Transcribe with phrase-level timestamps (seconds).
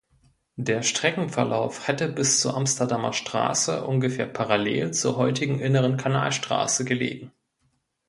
[0.55, 7.31] Der Streckenverlauf hätte bis zur Amsterdamer Straße ungefähr parallel zur heutigen Inneren Kanalstraße gelegen.